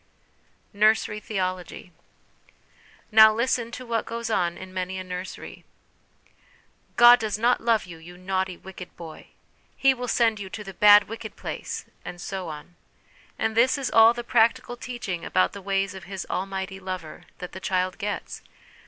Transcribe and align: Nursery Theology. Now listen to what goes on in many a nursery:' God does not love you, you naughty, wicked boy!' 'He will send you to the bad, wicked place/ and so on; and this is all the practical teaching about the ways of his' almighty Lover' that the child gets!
Nursery 0.73 1.19
Theology. 1.19 1.91
Now 3.11 3.31
listen 3.31 3.69
to 3.73 3.85
what 3.85 4.07
goes 4.07 4.31
on 4.31 4.57
in 4.57 4.73
many 4.73 4.97
a 4.97 5.03
nursery:' 5.03 5.63
God 6.95 7.19
does 7.19 7.37
not 7.37 7.61
love 7.61 7.85
you, 7.85 7.99
you 7.99 8.17
naughty, 8.17 8.57
wicked 8.57 8.97
boy!' 8.97 9.27
'He 9.77 9.93
will 9.93 10.07
send 10.07 10.39
you 10.39 10.49
to 10.49 10.63
the 10.63 10.73
bad, 10.73 11.07
wicked 11.07 11.35
place/ 11.35 11.85
and 12.03 12.19
so 12.19 12.47
on; 12.49 12.75
and 13.37 13.55
this 13.55 13.77
is 13.77 13.91
all 13.91 14.15
the 14.15 14.23
practical 14.23 14.75
teaching 14.75 15.23
about 15.23 15.53
the 15.53 15.61
ways 15.61 15.93
of 15.93 16.05
his' 16.05 16.25
almighty 16.31 16.79
Lover' 16.79 17.25
that 17.37 17.51
the 17.51 17.59
child 17.59 17.99
gets! 17.99 18.41